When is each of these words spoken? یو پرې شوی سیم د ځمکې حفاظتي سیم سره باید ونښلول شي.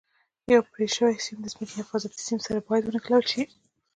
یو 0.53 0.61
پرې 0.71 0.85
شوی 0.95 1.17
سیم 1.25 1.37
د 1.41 1.45
ځمکې 1.53 1.73
حفاظتي 1.81 2.19
سیم 2.27 2.39
سره 2.47 2.59
باید 2.67 2.83
ونښلول 2.85 3.23
شي. 3.31 3.43